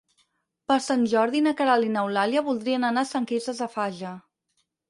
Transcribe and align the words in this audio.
Per 0.71 0.77
Sant 0.85 1.03
Jordi 1.11 1.41
na 1.49 1.53
Queralt 1.59 1.89
i 1.89 1.93
n'Eulàlia 1.97 2.43
voldrien 2.49 2.89
anar 2.89 3.05
a 3.07 3.11
Sant 3.13 3.29
Quirze 3.33 3.59
Safaja. 3.63 4.19